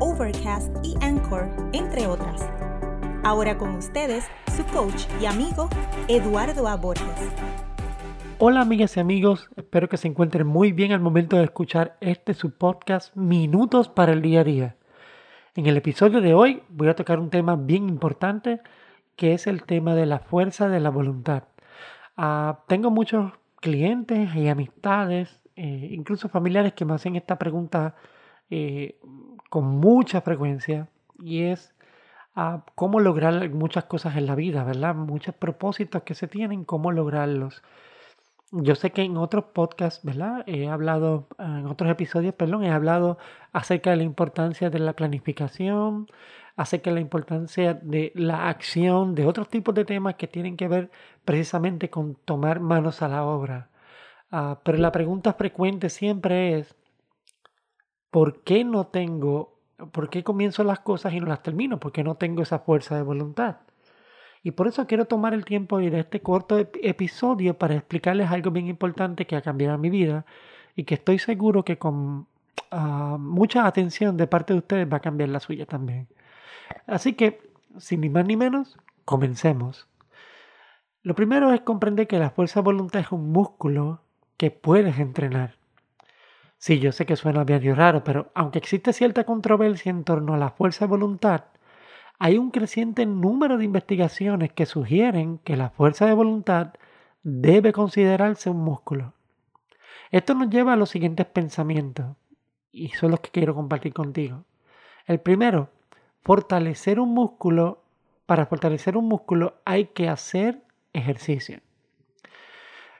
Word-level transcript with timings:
Overcast 0.00 0.72
y 0.84 0.94
Anchor, 1.02 1.50
entre 1.72 2.06
otras. 2.06 2.48
Ahora 3.24 3.58
con 3.58 3.74
ustedes, 3.74 4.24
su 4.56 4.64
coach 4.66 5.06
y 5.20 5.26
amigo, 5.26 5.68
Eduardo 6.06 6.68
A. 6.68 6.76
Borges. 6.76 7.32
Hola 8.38 8.60
amigas 8.60 8.96
y 8.96 9.00
amigos, 9.00 9.50
espero 9.56 9.88
que 9.88 9.96
se 9.96 10.06
encuentren 10.06 10.46
muy 10.46 10.70
bien 10.70 10.92
al 10.92 11.00
momento 11.00 11.36
de 11.36 11.42
escuchar 11.42 11.96
este 12.00 12.34
su 12.34 12.56
podcast 12.56 13.16
Minutos 13.16 13.88
para 13.88 14.12
el 14.12 14.22
Día 14.22 14.42
a 14.42 14.44
Día. 14.44 14.76
En 15.56 15.66
el 15.66 15.76
episodio 15.76 16.20
de 16.20 16.32
hoy 16.32 16.62
voy 16.68 16.86
a 16.86 16.94
tocar 16.94 17.18
un 17.18 17.30
tema 17.30 17.56
bien 17.56 17.88
importante 17.88 18.60
que 19.16 19.34
es 19.34 19.48
el 19.48 19.64
tema 19.64 19.96
de 19.96 20.06
la 20.06 20.20
fuerza 20.20 20.68
de 20.68 20.78
la 20.78 20.90
voluntad. 20.90 21.42
Ah, 22.16 22.60
tengo 22.68 22.92
muchos 22.92 23.32
clientes 23.56 24.32
y 24.36 24.46
amistades, 24.46 25.40
eh, 25.56 25.88
incluso 25.90 26.28
familiares 26.28 26.72
que 26.74 26.84
me 26.84 26.94
hacen 26.94 27.16
esta 27.16 27.36
pregunta 27.36 27.96
eh, 28.50 28.98
con 29.48 29.64
mucha 29.64 30.20
frecuencia 30.20 30.88
y 31.18 31.42
es 31.44 31.74
a 32.34 32.62
cómo 32.74 33.00
lograr 33.00 33.50
muchas 33.50 33.84
cosas 33.84 34.16
en 34.16 34.26
la 34.26 34.34
vida, 34.34 34.62
¿verdad? 34.64 34.94
Muchos 34.94 35.34
propósitos 35.34 36.02
que 36.02 36.14
se 36.14 36.28
tienen, 36.28 36.64
cómo 36.64 36.92
lograrlos. 36.92 37.62
Yo 38.52 38.74
sé 38.76 38.92
que 38.92 39.02
en 39.02 39.16
otros 39.16 39.44
podcasts, 39.46 40.04
¿verdad? 40.04 40.44
He 40.46 40.68
hablado, 40.68 41.26
en 41.38 41.66
otros 41.66 41.90
episodios, 41.90 42.34
perdón, 42.34 42.64
he 42.64 42.70
hablado 42.70 43.18
acerca 43.52 43.90
de 43.90 43.96
la 43.96 44.04
importancia 44.04 44.70
de 44.70 44.78
la 44.78 44.94
planificación, 44.94 46.06
acerca 46.56 46.90
de 46.90 46.94
la 46.94 47.00
importancia 47.00 47.74
de 47.74 48.12
la 48.14 48.48
acción, 48.48 49.14
de 49.14 49.26
otros 49.26 49.48
tipos 49.48 49.74
de 49.74 49.84
temas 49.84 50.14
que 50.14 50.28
tienen 50.28 50.56
que 50.56 50.68
ver 50.68 50.90
precisamente 51.24 51.90
con 51.90 52.14
tomar 52.24 52.60
manos 52.60 53.02
a 53.02 53.08
la 53.08 53.24
obra. 53.24 53.68
Ah, 54.30 54.58
pero 54.64 54.78
la 54.78 54.92
pregunta 54.92 55.32
frecuente 55.34 55.88
siempre 55.90 56.58
es, 56.58 56.74
¿por 58.10 58.42
qué 58.42 58.64
no 58.64 58.86
tengo 58.86 59.58
¿Por 59.92 60.10
qué 60.10 60.24
comienzo 60.24 60.64
las 60.64 60.80
cosas 60.80 61.12
y 61.12 61.20
no 61.20 61.26
las 61.26 61.42
termino? 61.42 61.78
Porque 61.78 62.02
no 62.02 62.16
tengo 62.16 62.42
esa 62.42 62.58
fuerza 62.58 62.96
de 62.96 63.02
voluntad. 63.02 63.58
Y 64.42 64.50
por 64.50 64.66
eso 64.66 64.86
quiero 64.86 65.04
tomar 65.04 65.34
el 65.34 65.44
tiempo 65.44 65.78
de 65.78 66.00
este 66.00 66.20
corto 66.20 66.58
episodio 66.58 67.56
para 67.56 67.74
explicarles 67.74 68.30
algo 68.30 68.50
bien 68.50 68.66
importante 68.66 69.26
que 69.26 69.36
ha 69.36 69.42
cambiado 69.42 69.78
mi 69.78 69.90
vida 69.90 70.24
y 70.74 70.84
que 70.84 70.94
estoy 70.94 71.18
seguro 71.18 71.64
que 71.64 71.78
con 71.78 72.26
ah, 72.70 73.16
mucha 73.20 73.66
atención 73.66 74.16
de 74.16 74.26
parte 74.26 74.52
de 74.52 74.60
ustedes 74.60 74.92
va 74.92 74.98
a 74.98 75.00
cambiar 75.00 75.28
la 75.28 75.40
suya 75.40 75.66
también. 75.66 76.08
Así 76.86 77.14
que, 77.14 77.40
sin 77.78 78.00
ni 78.00 78.08
más 78.08 78.26
ni 78.26 78.36
menos, 78.36 78.78
comencemos. 79.04 79.86
Lo 81.02 81.14
primero 81.14 81.52
es 81.52 81.60
comprender 81.60 82.08
que 82.08 82.18
la 82.18 82.30
fuerza 82.30 82.60
de 82.60 82.64
voluntad 82.64 83.00
es 83.00 83.12
un 83.12 83.30
músculo 83.30 84.02
que 84.36 84.50
puedes 84.50 84.98
entrenar. 84.98 85.57
Sí, 86.58 86.80
yo 86.80 86.90
sé 86.90 87.06
que 87.06 87.16
suena 87.16 87.44
medio 87.44 87.74
raro, 87.74 88.02
pero 88.02 88.32
aunque 88.34 88.58
existe 88.58 88.92
cierta 88.92 89.24
controversia 89.24 89.90
en 89.90 90.02
torno 90.02 90.34
a 90.34 90.38
la 90.38 90.50
fuerza 90.50 90.84
de 90.84 90.90
voluntad, 90.90 91.44
hay 92.18 92.36
un 92.36 92.50
creciente 92.50 93.06
número 93.06 93.58
de 93.58 93.64
investigaciones 93.64 94.52
que 94.52 94.66
sugieren 94.66 95.38
que 95.38 95.56
la 95.56 95.70
fuerza 95.70 96.06
de 96.06 96.14
voluntad 96.14 96.74
debe 97.22 97.72
considerarse 97.72 98.50
un 98.50 98.64
músculo. 98.64 99.14
Esto 100.10 100.34
nos 100.34 100.50
lleva 100.50 100.72
a 100.72 100.76
los 100.76 100.90
siguientes 100.90 101.26
pensamientos, 101.26 102.16
y 102.72 102.88
son 102.88 103.12
los 103.12 103.20
que 103.20 103.30
quiero 103.30 103.54
compartir 103.54 103.92
contigo. 103.92 104.44
El 105.06 105.20
primero, 105.20 105.70
fortalecer 106.22 106.98
un 106.98 107.14
músculo, 107.14 107.84
para 108.26 108.46
fortalecer 108.46 108.96
un 108.96 109.06
músculo 109.06 109.60
hay 109.64 109.86
que 109.86 110.08
hacer 110.08 110.60
ejercicio. 110.92 111.60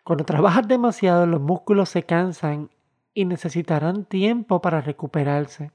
Cuando 0.05 0.25
trabajas 0.25 0.67
demasiado, 0.69 1.27
los 1.27 1.41
músculos 1.41 1.89
se 1.89 2.05
cansan 2.05 2.71
y 3.19 3.25
necesitarán 3.25 4.05
tiempo 4.05 4.61
para 4.61 4.81
recuperarse. 4.81 5.73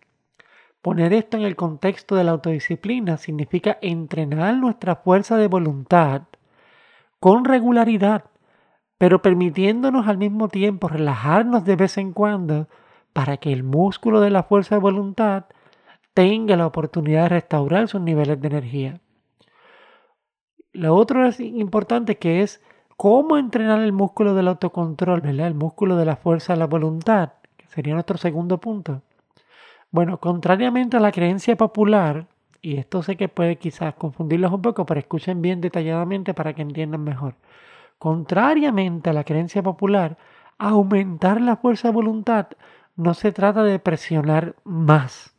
Poner 0.82 1.12
esto 1.12 1.36
en 1.36 1.44
el 1.44 1.58
contexto 1.58 2.16
de 2.16 2.24
la 2.24 2.32
autodisciplina 2.32 3.18
significa 3.18 3.78
entrenar 3.82 4.56
nuestra 4.56 4.96
fuerza 4.96 5.36
de 5.36 5.48
voluntad 5.48 6.22
con 7.20 7.44
regularidad, 7.44 8.24
pero 8.98 9.22
permitiéndonos 9.22 10.08
al 10.08 10.18
mismo 10.18 10.48
tiempo 10.48 10.88
relajarnos 10.88 11.66
de 11.66 11.76
vez 11.76 11.98
en 11.98 12.14
cuando 12.14 12.70
para 13.12 13.36
que 13.36 13.52
el 13.52 13.64
músculo 13.64 14.22
de 14.22 14.30
la 14.30 14.44
fuerza 14.44 14.76
de 14.76 14.82
voluntad 14.82 15.48
tenga 16.14 16.56
la 16.56 16.68
oportunidad 16.68 17.24
de 17.24 17.30
restaurar 17.30 17.90
sus 17.90 18.00
niveles 18.00 18.40
de 18.40 18.48
energía. 18.48 19.02
Lo 20.72 20.96
otro 20.96 21.28
es 21.28 21.42
importante 21.42 22.18
que 22.18 22.42
es 22.42 22.62
cómo 22.98 23.38
entrenar 23.38 23.80
el 23.80 23.92
músculo 23.92 24.34
del 24.34 24.48
autocontrol, 24.48 25.22
¿verdad? 25.22 25.48
El 25.48 25.56
músculo 25.56 25.96
de 25.96 26.06
la 26.06 26.16
fuerza 26.16 26.54
de 26.54 26.60
la 26.60 26.68
voluntad, 26.68 27.34
que 27.58 27.68
sería 27.68 27.94
nuestro 27.94 28.18
segundo 28.18 28.60
punto. 28.60 29.02
Bueno, 29.92 30.18
contrariamente 30.20 30.98
a 30.98 31.00
la 31.00 31.12
creencia 31.12 31.56
popular, 31.56 32.28
y 32.62 32.78
esto 32.78 33.04
sé 33.04 33.16
que 33.16 33.28
puede 33.28 33.58
quizás 33.58 33.94
confundirlos 33.96 34.52
un 34.52 34.62
poco, 34.62 34.86
pero 34.86 35.00
escuchen 35.00 35.42
bien 35.42 35.62
detalladamente 35.62 36.34
para 36.34 36.54
que 36.54 36.62
entiendan 36.62 37.04
mejor. 37.04 37.36
Contrariamente 38.00 39.10
a 39.10 39.14
la 39.14 39.24
creencia 39.24 39.62
popular, 39.62 40.18
aumentar 40.58 41.42
la 41.42 41.58
fuerza 41.58 41.90
de 41.90 41.94
voluntad 41.94 42.48
no 42.96 43.14
se 43.14 43.32
trata 43.32 43.64
de 43.64 43.80
presionar 43.80 44.56
más. 44.64 45.36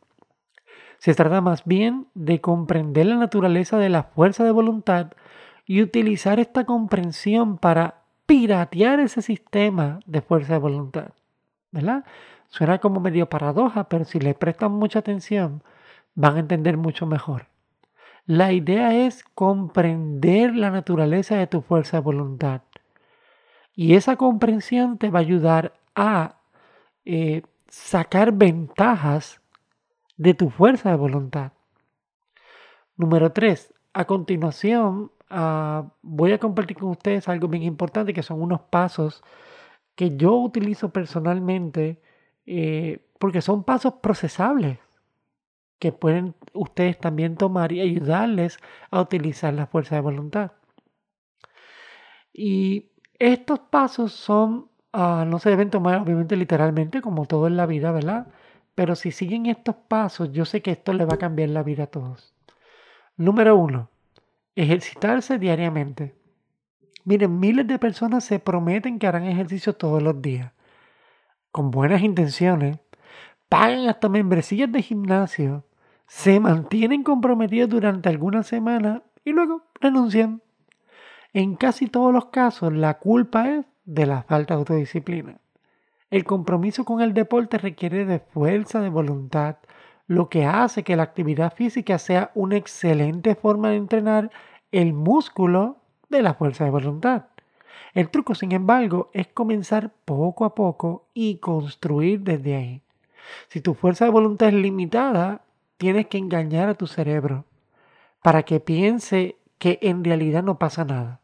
Se 0.98 1.14
trata 1.14 1.40
más 1.40 1.64
bien 1.64 2.06
de 2.14 2.40
comprender 2.40 3.06
la 3.06 3.16
naturaleza 3.16 3.78
de 3.78 3.88
la 3.88 4.04
fuerza 4.04 4.44
de 4.44 4.50
voluntad 4.50 5.12
y 5.66 5.82
utilizar 5.82 6.40
esta 6.40 6.64
comprensión 6.64 7.58
para 7.58 8.02
piratear 8.26 9.00
ese 9.00 9.22
sistema 9.22 10.00
de 10.06 10.20
fuerza 10.20 10.54
de 10.54 10.58
voluntad. 10.58 11.10
¿Verdad? 11.70 12.04
Suena 12.48 12.78
como 12.78 13.00
medio 13.00 13.28
paradoja, 13.28 13.88
pero 13.88 14.04
si 14.04 14.20
le 14.20 14.34
prestan 14.34 14.72
mucha 14.72 15.00
atención, 15.00 15.62
van 16.14 16.36
a 16.36 16.40
entender 16.40 16.76
mucho 16.76 17.06
mejor. 17.06 17.46
La 18.26 18.52
idea 18.52 18.94
es 18.94 19.24
comprender 19.34 20.54
la 20.54 20.70
naturaleza 20.70 21.36
de 21.36 21.46
tu 21.46 21.60
fuerza 21.60 21.98
de 21.98 22.02
voluntad. 22.02 22.62
Y 23.74 23.96
esa 23.96 24.16
comprensión 24.16 24.98
te 24.98 25.10
va 25.10 25.18
a 25.18 25.22
ayudar 25.22 25.74
a 25.94 26.36
eh, 27.04 27.42
sacar 27.68 28.32
ventajas 28.32 29.40
de 30.16 30.32
tu 30.32 30.48
fuerza 30.48 30.90
de 30.90 30.96
voluntad. 30.96 31.52
Número 32.96 33.32
3. 33.32 33.74
A 33.92 34.04
continuación, 34.04 35.10
Ah, 35.36 35.90
voy 36.02 36.32
a 36.32 36.38
compartir 36.38 36.76
con 36.76 36.90
ustedes 36.90 37.28
algo 37.28 37.48
bien 37.48 37.64
importante 37.64 38.14
que 38.14 38.22
son 38.22 38.40
unos 38.40 38.60
pasos 38.62 39.24
que 39.96 40.16
yo 40.16 40.34
utilizo 40.36 40.90
personalmente 40.90 42.00
eh, 42.46 43.00
porque 43.18 43.42
son 43.42 43.64
pasos 43.64 43.94
procesables 43.94 44.78
que 45.80 45.92
pueden 45.92 46.36
ustedes 46.52 46.98
también 47.00 47.36
tomar 47.36 47.72
y 47.72 47.80
ayudarles 47.80 48.58
a 48.92 49.00
utilizar 49.00 49.54
la 49.54 49.66
fuerza 49.66 49.96
de 49.96 50.02
voluntad. 50.02 50.52
Y 52.32 52.90
estos 53.18 53.58
pasos 53.60 54.12
son, 54.12 54.68
ah, 54.92 55.24
no 55.26 55.38
se 55.40 55.50
deben 55.50 55.70
tomar 55.70 56.00
obviamente 56.00 56.36
literalmente 56.36 57.02
como 57.02 57.26
todo 57.26 57.48
en 57.48 57.56
la 57.56 57.66
vida, 57.66 57.92
¿verdad? 57.92 58.28
Pero 58.74 58.94
si 58.96 59.10
siguen 59.12 59.46
estos 59.46 59.76
pasos, 59.88 60.32
yo 60.32 60.44
sé 60.44 60.62
que 60.62 60.72
esto 60.72 60.92
le 60.92 61.04
va 61.06 61.14
a 61.14 61.18
cambiar 61.18 61.50
la 61.50 61.62
vida 61.64 61.84
a 61.84 61.88
todos. 61.88 62.34
Número 63.16 63.56
uno, 63.56 63.90
Ejercitarse 64.56 65.38
diariamente. 65.38 66.14
Miren, 67.04 67.40
miles 67.40 67.66
de 67.66 67.78
personas 67.78 68.24
se 68.24 68.38
prometen 68.38 68.98
que 68.98 69.06
harán 69.06 69.24
ejercicio 69.24 69.74
todos 69.74 70.02
los 70.02 70.22
días, 70.22 70.52
con 71.50 71.70
buenas 71.70 72.02
intenciones, 72.02 72.78
pagan 73.48 73.88
hasta 73.88 74.08
membresías 74.08 74.70
de 74.70 74.80
gimnasio, 74.80 75.64
se 76.06 76.38
mantienen 76.40 77.02
comprometidos 77.02 77.68
durante 77.68 78.08
algunas 78.08 78.46
semanas 78.46 79.02
y 79.24 79.32
luego 79.32 79.64
renuncian. 79.80 80.40
En 81.32 81.56
casi 81.56 81.88
todos 81.88 82.12
los 82.12 82.26
casos, 82.26 82.72
la 82.72 82.98
culpa 82.98 83.50
es 83.50 83.66
de 83.84 84.06
la 84.06 84.22
falta 84.22 84.54
de 84.54 84.58
autodisciplina. 84.58 85.40
El 86.10 86.24
compromiso 86.24 86.84
con 86.84 87.00
el 87.00 87.12
deporte 87.12 87.58
requiere 87.58 88.04
de 88.04 88.20
fuerza 88.20 88.80
de 88.80 88.88
voluntad, 88.88 89.56
lo 90.06 90.28
que 90.28 90.44
hace 90.44 90.82
que 90.82 90.96
la 90.96 91.02
actividad 91.02 91.54
física 91.54 91.98
sea 91.98 92.30
una 92.34 92.56
excelente 92.56 93.34
forma 93.34 93.70
de 93.70 93.76
entrenar 93.76 94.30
el 94.72 94.92
músculo 94.92 95.78
de 96.08 96.22
la 96.22 96.34
fuerza 96.34 96.64
de 96.64 96.70
voluntad. 96.70 97.26
El 97.94 98.10
truco, 98.10 98.34
sin 98.34 98.52
embargo, 98.52 99.10
es 99.12 99.28
comenzar 99.28 99.92
poco 100.04 100.44
a 100.44 100.54
poco 100.54 101.06
y 101.14 101.36
construir 101.38 102.20
desde 102.20 102.56
ahí. 102.56 102.82
Si 103.48 103.60
tu 103.60 103.74
fuerza 103.74 104.04
de 104.04 104.10
voluntad 104.10 104.48
es 104.48 104.54
limitada, 104.54 105.42
tienes 105.76 106.06
que 106.08 106.18
engañar 106.18 106.68
a 106.68 106.74
tu 106.74 106.86
cerebro. 106.86 107.44
para 108.22 108.42
que 108.44 108.58
piense 108.58 109.36
que 109.58 109.78
en 109.82 110.02
realidad 110.02 110.42
no 110.42 110.58
pasa 110.58 110.86
nada. 110.86 111.20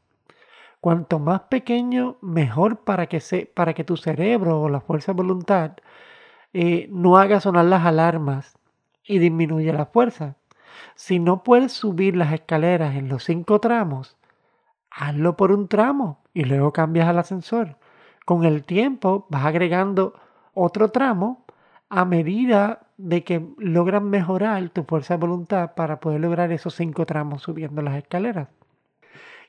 Cuanto 0.83 1.19
más 1.19 1.43
pequeño, 1.43 2.19
mejor 2.21 2.85
para 2.85 3.07
que, 3.07 3.21
se, 3.21 3.47
para 3.47 3.73
que 3.73 3.85
tu 3.85 3.97
cerebro 3.97 4.61
o 4.61 4.69
la 4.69 4.83
fuerza 4.83 5.13
de 5.13 5.17
voluntad 5.17 5.73
eh, 6.53 6.89
no 6.91 7.17
haga 7.17 7.41
sonar 7.41 7.65
las 7.65 7.87
alarmas 7.87 8.60
y 9.11 9.19
disminuya 9.19 9.73
la 9.73 9.87
fuerza. 9.87 10.37
Si 10.95 11.19
no 11.19 11.43
puedes 11.43 11.73
subir 11.73 12.17
las 12.17 12.33
escaleras 12.33 12.95
en 12.95 13.09
los 13.09 13.25
cinco 13.25 13.59
tramos, 13.59 14.17
hazlo 14.89 15.37
por 15.37 15.51
un 15.51 15.67
tramo 15.67 16.23
y 16.33 16.45
luego 16.45 16.73
cambias 16.73 17.09
al 17.09 17.19
ascensor. 17.19 17.77
Con 18.25 18.45
el 18.45 18.63
tiempo 18.63 19.27
vas 19.29 19.47
agregando 19.47 20.15
otro 20.55 20.91
tramo 20.91 21.45
a 21.89 22.05
medida 22.05 22.87
de 22.99 23.25
que 23.25 23.45
logras 23.59 24.01
mejorar 24.01 24.69
tu 24.69 24.85
fuerza 24.85 25.15
de 25.15 25.21
voluntad 25.21 25.75
para 25.75 25.99
poder 25.99 26.21
lograr 26.21 26.53
esos 26.53 26.77
cinco 26.77 27.05
tramos 27.05 27.43
subiendo 27.43 27.83
las 27.83 27.97
escaleras. 27.97 28.49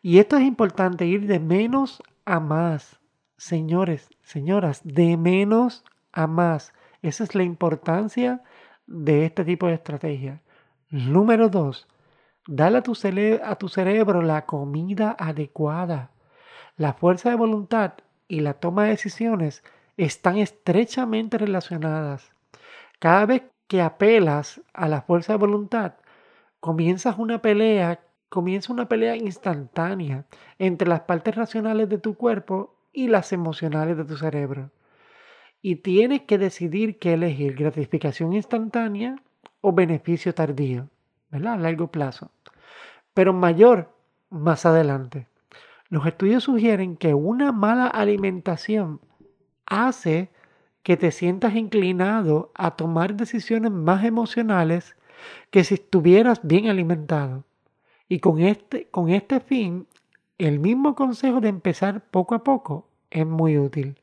Y 0.01 0.17
esto 0.17 0.37
es 0.37 0.43
importante, 0.43 1.05
ir 1.05 1.27
de 1.27 1.39
menos 1.39 2.01
a 2.25 2.39
más. 2.39 2.99
Señores, 3.37 4.09
señoras, 4.23 4.81
de 4.83 5.17
menos 5.17 5.83
a 6.11 6.25
más. 6.25 6.73
Esa 7.03 7.23
es 7.23 7.35
la 7.35 7.43
importancia 7.43 8.41
de 8.91 9.25
este 9.25 9.45
tipo 9.45 9.67
de 9.67 9.75
estrategia. 9.75 10.41
Número 10.89 11.49
dos, 11.49 11.87
dale 12.47 12.79
a 12.79 12.83
tu, 12.83 12.93
a 13.43 13.55
tu 13.55 13.69
cerebro 13.69 14.21
la 14.21 14.45
comida 14.45 15.15
adecuada. 15.17 16.11
La 16.77 16.93
fuerza 16.93 17.29
de 17.29 17.35
voluntad 17.35 17.93
y 18.27 18.41
la 18.41 18.53
toma 18.55 18.83
de 18.83 18.91
decisiones 18.91 19.63
están 19.97 20.37
estrechamente 20.37 21.37
relacionadas. 21.37 22.31
Cada 22.99 23.25
vez 23.25 23.43
que 23.67 23.81
apelas 23.81 24.61
a 24.73 24.87
la 24.87 25.01
fuerza 25.01 25.33
de 25.33 25.39
voluntad, 25.39 25.93
comienzas 26.59 27.17
una 27.17 27.41
pelea 27.41 28.01
comienza 28.31 28.71
una 28.71 28.87
pelea 28.87 29.17
instantánea 29.17 30.23
entre 30.57 30.87
las 30.87 31.01
partes 31.01 31.35
racionales 31.35 31.89
de 31.89 31.97
tu 31.97 32.15
cuerpo 32.15 32.77
y 32.93 33.09
las 33.09 33.33
emocionales 33.33 33.97
de 33.97 34.05
tu 34.05 34.15
cerebro. 34.15 34.71
Y 35.61 35.77
tienes 35.77 36.21
que 36.23 36.37
decidir 36.37 36.97
qué 36.97 37.13
elegir, 37.13 37.55
gratificación 37.55 38.33
instantánea 38.33 39.15
o 39.61 39.73
beneficio 39.73 40.33
tardío, 40.33 40.89
¿verdad? 41.29 41.53
A 41.53 41.57
largo 41.57 41.87
plazo. 41.87 42.31
Pero 43.13 43.33
mayor 43.33 43.93
más 44.29 44.65
adelante. 44.65 45.27
Los 45.89 46.05
estudios 46.05 46.45
sugieren 46.45 46.95
que 46.95 47.13
una 47.13 47.51
mala 47.51 47.87
alimentación 47.87 49.01
hace 49.65 50.29
que 50.83 50.97
te 50.97 51.11
sientas 51.11 51.55
inclinado 51.55 52.51
a 52.55 52.71
tomar 52.71 53.15
decisiones 53.15 53.71
más 53.71 54.03
emocionales 54.03 54.95
que 55.51 55.63
si 55.63 55.75
estuvieras 55.75 56.39
bien 56.43 56.69
alimentado. 56.69 57.43
Y 58.09 58.19
con 58.19 58.39
este, 58.41 58.87
con 58.89 59.09
este 59.09 59.39
fin, 59.39 59.87
el 60.37 60.59
mismo 60.59 60.95
consejo 60.95 61.39
de 61.39 61.49
empezar 61.49 62.01
poco 62.09 62.35
a 62.35 62.43
poco 62.43 62.87
es 63.11 63.27
muy 63.27 63.57
útil. 63.57 64.00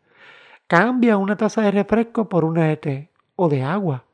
Cambia 0.69 1.17
una 1.17 1.37
taza 1.39 1.63
de 1.63 1.71
refresco 1.71 2.29
por 2.29 2.45
una 2.45 2.67
de 2.67 2.77
té 2.77 3.11
o 3.37 3.49
de 3.49 3.63
agua. 3.63 4.05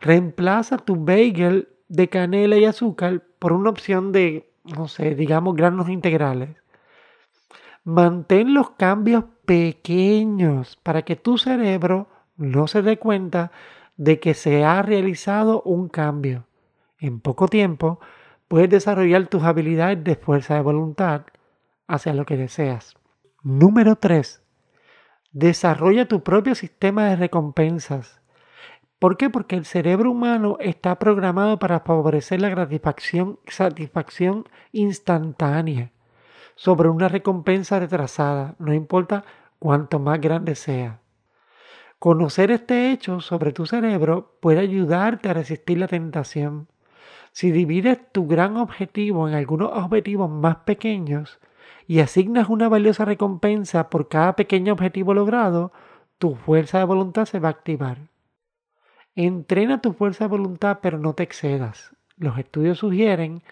Reemplaza 0.00 0.78
tu 0.78 0.94
bagel 0.94 1.68
de 1.88 2.08
canela 2.08 2.56
y 2.56 2.64
azúcar 2.64 3.24
por 3.40 3.52
una 3.52 3.70
opción 3.70 4.12
de, 4.12 4.48
no 4.64 4.86
sé, 4.86 5.16
digamos 5.16 5.56
granos 5.56 5.88
integrales. 5.88 6.50
Mantén 7.82 8.54
los 8.54 8.70
cambios 8.70 9.24
pequeños 9.46 10.76
para 10.76 11.02
que 11.02 11.16
tu 11.16 11.38
cerebro 11.38 12.06
no 12.36 12.68
se 12.68 12.82
dé 12.82 12.98
cuenta 12.98 13.50
de 13.96 14.20
que 14.20 14.34
se 14.34 14.64
ha 14.64 14.82
realizado 14.82 15.60
un 15.62 15.88
cambio. 15.88 16.46
En 17.00 17.18
poco 17.18 17.48
tiempo 17.48 17.98
puedes 18.46 18.70
desarrollar 18.70 19.26
tus 19.26 19.42
habilidades 19.42 20.04
de 20.04 20.14
fuerza 20.14 20.54
de 20.54 20.62
voluntad 20.62 21.22
hacia 21.88 22.14
lo 22.14 22.24
que 22.26 22.36
deseas. 22.36 22.94
Número 23.42 23.96
3. 23.96 24.45
Desarrolla 25.38 26.08
tu 26.08 26.22
propio 26.22 26.54
sistema 26.54 27.10
de 27.10 27.16
recompensas. 27.16 28.22
¿Por 28.98 29.18
qué? 29.18 29.28
Porque 29.28 29.54
el 29.54 29.66
cerebro 29.66 30.10
humano 30.10 30.56
está 30.60 30.98
programado 30.98 31.58
para 31.58 31.80
favorecer 31.80 32.40
la 32.40 32.48
gratificación, 32.48 33.38
satisfacción 33.46 34.44
instantánea 34.72 35.92
sobre 36.54 36.88
una 36.88 37.08
recompensa 37.08 37.78
retrasada, 37.78 38.54
no 38.58 38.72
importa 38.72 39.26
cuánto 39.58 39.98
más 39.98 40.22
grande 40.22 40.54
sea. 40.54 41.00
Conocer 41.98 42.50
este 42.50 42.90
hecho 42.90 43.20
sobre 43.20 43.52
tu 43.52 43.66
cerebro 43.66 44.38
puede 44.40 44.60
ayudarte 44.60 45.28
a 45.28 45.34
resistir 45.34 45.76
la 45.76 45.86
tentación 45.86 46.66
si 47.32 47.50
divides 47.50 47.98
tu 48.10 48.26
gran 48.26 48.56
objetivo 48.56 49.28
en 49.28 49.34
algunos 49.34 49.70
objetivos 49.70 50.30
más 50.30 50.56
pequeños 50.64 51.38
y 51.86 52.00
asignas 52.00 52.48
una 52.48 52.68
valiosa 52.68 53.04
recompensa 53.04 53.90
por 53.90 54.08
cada 54.08 54.36
pequeño 54.36 54.72
objetivo 54.72 55.14
logrado, 55.14 55.72
tu 56.18 56.34
fuerza 56.34 56.78
de 56.78 56.84
voluntad 56.84 57.26
se 57.26 57.38
va 57.38 57.48
a 57.48 57.52
activar. 57.52 57.98
Entrena 59.14 59.80
tu 59.80 59.92
fuerza 59.92 60.24
de 60.24 60.28
voluntad 60.28 60.78
pero 60.82 60.98
no 60.98 61.14
te 61.14 61.22
excedas. 61.22 61.94
Los 62.16 62.38
estudios 62.38 62.78
sugieren 62.78 63.42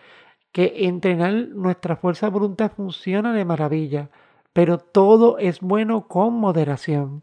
que 0.52 0.86
entrenar 0.86 1.32
nuestra 1.32 1.96
fuerza 1.96 2.26
de 2.26 2.32
voluntad 2.32 2.70
funciona 2.70 3.32
de 3.32 3.44
maravilla, 3.44 4.10
pero 4.52 4.78
todo 4.78 5.38
es 5.38 5.60
bueno 5.60 6.06
con 6.06 6.34
moderación. 6.34 7.22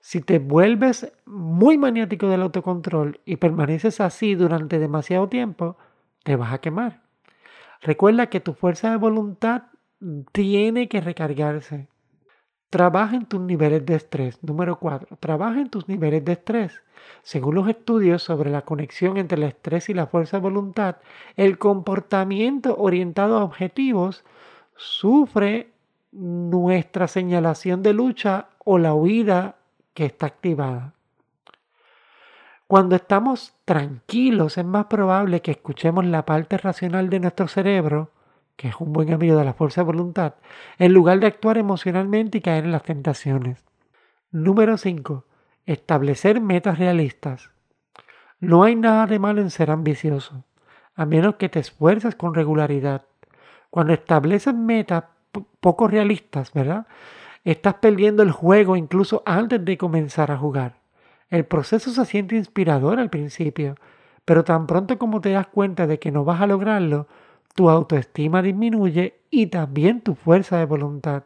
Si 0.00 0.22
te 0.22 0.38
vuelves 0.38 1.12
muy 1.26 1.76
maniático 1.76 2.28
del 2.28 2.42
autocontrol 2.42 3.20
y 3.26 3.36
permaneces 3.36 4.00
así 4.00 4.34
durante 4.34 4.78
demasiado 4.78 5.28
tiempo, 5.28 5.76
te 6.24 6.36
vas 6.36 6.54
a 6.54 6.60
quemar. 6.60 7.02
Recuerda 7.82 8.28
que 8.28 8.40
tu 8.40 8.54
fuerza 8.54 8.90
de 8.90 8.96
voluntad 8.96 9.64
tiene 10.32 10.88
que 10.88 11.00
recargarse. 11.00 11.88
Trabaja 12.70 13.16
en 13.16 13.26
tus 13.26 13.40
niveles 13.40 13.84
de 13.84 13.96
estrés. 13.96 14.38
Número 14.42 14.78
4. 14.78 15.16
Trabaja 15.18 15.60
en 15.60 15.70
tus 15.70 15.88
niveles 15.88 16.24
de 16.24 16.32
estrés. 16.32 16.82
Según 17.22 17.56
los 17.56 17.68
estudios 17.68 18.22
sobre 18.22 18.50
la 18.50 18.62
conexión 18.62 19.16
entre 19.16 19.38
el 19.38 19.44
estrés 19.44 19.88
y 19.88 19.94
la 19.94 20.06
fuerza 20.06 20.36
de 20.36 20.42
voluntad, 20.42 20.96
el 21.36 21.58
comportamiento 21.58 22.76
orientado 22.78 23.38
a 23.38 23.44
objetivos 23.44 24.24
sufre 24.76 25.72
nuestra 26.12 27.08
señalación 27.08 27.82
de 27.82 27.92
lucha 27.92 28.48
o 28.64 28.78
la 28.78 28.94
huida 28.94 29.56
que 29.94 30.06
está 30.06 30.26
activada. 30.26 30.94
Cuando 32.66 32.94
estamos 32.94 33.52
tranquilos 33.64 34.56
es 34.56 34.64
más 34.64 34.86
probable 34.86 35.42
que 35.42 35.50
escuchemos 35.50 36.06
la 36.06 36.24
parte 36.24 36.56
racional 36.56 37.10
de 37.10 37.18
nuestro 37.18 37.48
cerebro, 37.48 38.10
que 38.60 38.68
es 38.68 38.74
un 38.78 38.92
buen 38.92 39.10
amigo 39.10 39.38
de 39.38 39.44
la 39.46 39.54
fuerza 39.54 39.80
de 39.80 39.86
voluntad, 39.86 40.34
en 40.78 40.92
lugar 40.92 41.18
de 41.18 41.28
actuar 41.28 41.56
emocionalmente 41.56 42.36
y 42.36 42.40
caer 42.42 42.64
en 42.64 42.72
las 42.72 42.82
tentaciones. 42.82 43.64
Número 44.32 44.76
5. 44.76 45.24
Establecer 45.64 46.42
metas 46.42 46.78
realistas. 46.78 47.48
No 48.38 48.62
hay 48.62 48.76
nada 48.76 49.06
de 49.06 49.18
malo 49.18 49.40
en 49.40 49.48
ser 49.48 49.70
ambicioso, 49.70 50.44
a 50.94 51.06
menos 51.06 51.36
que 51.36 51.48
te 51.48 51.58
esfuerces 51.58 52.14
con 52.16 52.34
regularidad. 52.34 53.06
Cuando 53.70 53.94
estableces 53.94 54.52
metas 54.52 55.04
poco 55.60 55.88
realistas, 55.88 56.52
¿verdad? 56.52 56.86
Estás 57.44 57.76
perdiendo 57.76 58.22
el 58.22 58.30
juego 58.30 58.76
incluso 58.76 59.22
antes 59.24 59.64
de 59.64 59.78
comenzar 59.78 60.30
a 60.30 60.36
jugar. 60.36 60.74
El 61.30 61.46
proceso 61.46 61.92
se 61.92 62.04
siente 62.04 62.36
inspirador 62.36 63.00
al 63.00 63.08
principio, 63.08 63.76
pero 64.26 64.44
tan 64.44 64.66
pronto 64.66 64.98
como 64.98 65.22
te 65.22 65.30
das 65.30 65.46
cuenta 65.46 65.86
de 65.86 65.98
que 65.98 66.10
no 66.10 66.26
vas 66.26 66.42
a 66.42 66.46
lograrlo, 66.46 67.08
tu 67.54 67.68
autoestima 67.68 68.42
disminuye 68.42 69.20
y 69.30 69.46
también 69.46 70.00
tu 70.00 70.14
fuerza 70.14 70.58
de 70.58 70.66
voluntad. 70.66 71.24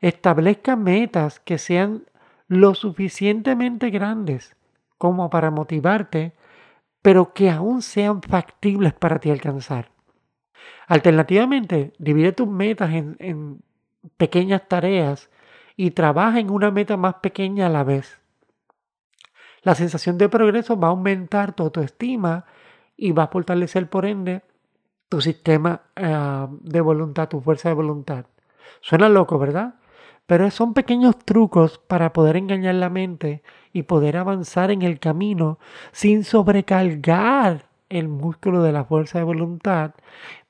Establezca 0.00 0.76
metas 0.76 1.40
que 1.40 1.58
sean 1.58 2.04
lo 2.48 2.74
suficientemente 2.74 3.90
grandes 3.90 4.56
como 4.98 5.30
para 5.30 5.50
motivarte, 5.50 6.32
pero 7.02 7.32
que 7.32 7.50
aún 7.50 7.82
sean 7.82 8.22
factibles 8.22 8.92
para 8.94 9.18
ti 9.18 9.30
alcanzar. 9.30 9.90
Alternativamente, 10.86 11.92
divide 11.98 12.32
tus 12.32 12.48
metas 12.48 12.92
en, 12.92 13.16
en 13.18 13.60
pequeñas 14.16 14.68
tareas 14.68 15.30
y 15.76 15.90
trabaja 15.90 16.38
en 16.40 16.50
una 16.50 16.70
meta 16.70 16.96
más 16.96 17.16
pequeña 17.16 17.66
a 17.66 17.70
la 17.70 17.84
vez. 17.84 18.20
La 19.62 19.74
sensación 19.74 20.16
de 20.16 20.28
progreso 20.28 20.78
va 20.78 20.88
a 20.88 20.90
aumentar 20.90 21.52
tu 21.52 21.64
autoestima 21.64 22.44
y 22.96 23.12
va 23.12 23.24
a 23.24 23.28
fortalecer 23.28 23.90
por 23.90 24.06
ende 24.06 24.42
tu 25.08 25.20
sistema 25.20 25.82
eh, 25.96 26.46
de 26.60 26.80
voluntad, 26.80 27.28
tu 27.28 27.40
fuerza 27.40 27.68
de 27.68 27.74
voluntad. 27.74 28.26
Suena 28.80 29.08
loco, 29.08 29.38
¿verdad? 29.38 29.76
Pero 30.26 30.50
son 30.50 30.74
pequeños 30.74 31.18
trucos 31.18 31.78
para 31.78 32.12
poder 32.12 32.36
engañar 32.36 32.74
la 32.74 32.90
mente 32.90 33.42
y 33.72 33.84
poder 33.84 34.16
avanzar 34.16 34.70
en 34.70 34.82
el 34.82 34.98
camino 34.98 35.58
sin 35.92 36.24
sobrecargar 36.24 37.66
el 37.88 38.08
músculo 38.08 38.62
de 38.62 38.72
la 38.72 38.84
fuerza 38.84 39.18
de 39.18 39.24
voluntad, 39.24 39.94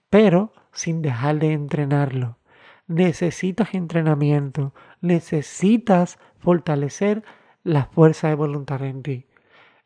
pero 0.08 0.52
sin 0.72 1.02
dejar 1.02 1.38
de 1.38 1.52
entrenarlo 1.52 2.36
necesitas 2.86 3.74
entrenamiento, 3.74 4.72
necesitas 5.00 6.18
fortalecer 6.38 7.24
la 7.64 7.86
fuerza 7.86 8.28
de 8.28 8.34
voluntad 8.34 8.82
en 8.82 9.02
ti. 9.02 9.25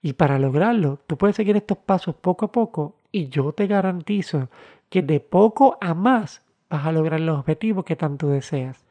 Y 0.02 0.14
para 0.14 0.38
lograrlo, 0.38 0.98
tú 1.06 1.16
puedes 1.16 1.36
seguir 1.36 1.56
estos 1.56 1.78
pasos 1.78 2.14
poco 2.14 2.46
a 2.46 2.52
poco 2.52 2.96
y 3.12 3.28
yo 3.28 3.52
te 3.52 3.66
garantizo 3.66 4.48
que 4.88 5.02
de 5.02 5.20
poco 5.20 5.76
a 5.80 5.94
más 5.94 6.42
vas 6.70 6.86
a 6.86 6.92
lograr 6.92 7.20
los 7.20 7.38
objetivos 7.38 7.84
que 7.84 7.96
tanto 7.96 8.28
deseas. 8.28 8.84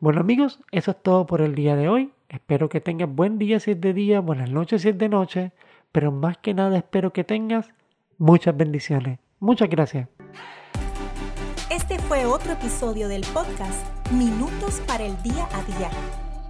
Bueno 0.00 0.20
amigos, 0.20 0.60
eso 0.72 0.92
es 0.92 1.02
todo 1.02 1.26
por 1.26 1.40
el 1.40 1.54
día 1.54 1.76
de 1.76 1.88
hoy. 1.88 2.10
Espero 2.28 2.68
que 2.68 2.80
tengas 2.80 3.12
buen 3.12 3.38
día 3.38 3.60
si 3.60 3.72
es 3.72 3.80
de 3.80 3.92
día, 3.92 4.20
buenas 4.20 4.50
noches 4.50 4.82
si 4.82 4.88
es 4.88 4.98
de 4.98 5.08
noche, 5.08 5.52
pero 5.92 6.10
más 6.10 6.38
que 6.38 6.54
nada 6.54 6.78
espero 6.78 7.12
que 7.12 7.24
tengas 7.24 7.70
muchas 8.18 8.56
bendiciones. 8.56 9.18
Muchas 9.40 9.68
gracias. 9.68 10.08
Este 11.70 11.98
fue 11.98 12.26
otro 12.26 12.52
episodio 12.52 13.08
del 13.08 13.22
podcast 13.32 13.86
Minutos 14.12 14.80
para 14.86 15.04
el 15.04 15.22
Día 15.22 15.46
a 15.52 15.62
Día. 15.64 16.29